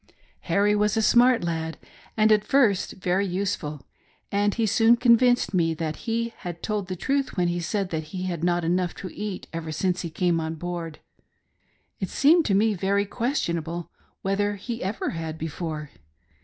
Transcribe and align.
Harry 0.49 0.75
was 0.75 0.97
a 0.97 1.01
smart 1.03 1.43
lad 1.43 1.77
and 2.17 2.31
at 2.31 2.43
first 2.43 2.93
very 2.93 3.23
useful, 3.23 3.83
and 4.31 4.55
he 4.55 4.65
soon 4.65 4.95
convinced 4.95 5.53
me 5.53 5.75
that 5.75 5.95
he 6.07 6.33
had 6.37 6.63
told 6.63 6.87
the 6.87 6.95
truth 6.95 7.37
when 7.37 7.49
he 7.49 7.59
said 7.59 7.91
that 7.91 8.05
he 8.05 8.23
had 8.23 8.43
not 8.43 8.63
had 8.63 8.71
enough 8.71 8.95
to 8.95 9.13
eat 9.15 9.45
ever 9.53 9.71
since 9.71 10.01
he 10.01 10.09
came 10.09 10.39
on 10.39 10.55
board— 10.55 10.97
it 11.99 12.09
seemed 12.09 12.45
to 12.45 12.55
me 12.55 12.73
very 12.73 13.05
questionable 13.05 13.91
whether 14.23 14.55
he 14.55 14.81
ever 14.81 15.11
had 15.11 15.37
before. 15.37 15.91